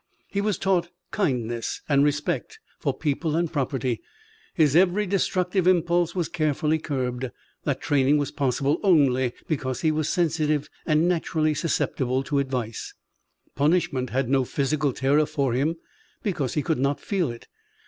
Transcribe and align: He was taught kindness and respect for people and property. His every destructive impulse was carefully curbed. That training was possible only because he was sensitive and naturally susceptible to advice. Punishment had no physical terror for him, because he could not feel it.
He 0.31 0.41
was 0.41 0.57
taught 0.57 0.89
kindness 1.11 1.81
and 1.87 2.03
respect 2.03 2.57
for 2.79 2.91
people 2.91 3.35
and 3.35 3.53
property. 3.53 4.01
His 4.55 4.75
every 4.75 5.05
destructive 5.05 5.67
impulse 5.67 6.15
was 6.15 6.27
carefully 6.27 6.79
curbed. 6.79 7.29
That 7.65 7.81
training 7.81 8.17
was 8.17 8.31
possible 8.31 8.79
only 8.81 9.33
because 9.47 9.81
he 9.81 9.91
was 9.91 10.09
sensitive 10.09 10.71
and 10.87 11.07
naturally 11.07 11.53
susceptible 11.53 12.23
to 12.23 12.39
advice. 12.39 12.95
Punishment 13.53 14.09
had 14.09 14.27
no 14.27 14.43
physical 14.43 14.91
terror 14.91 15.27
for 15.27 15.53
him, 15.53 15.75
because 16.23 16.55
he 16.55 16.63
could 16.63 16.79
not 16.79 16.99
feel 16.99 17.29
it. 17.29 17.47